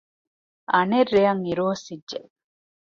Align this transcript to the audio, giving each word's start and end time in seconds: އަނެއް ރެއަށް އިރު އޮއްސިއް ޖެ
އަނެއް 0.71 1.11
ރެއަށް 1.15 1.43
އިރު 1.45 1.63
އޮއްސިއް 1.67 2.05
ޖެ 2.09 2.19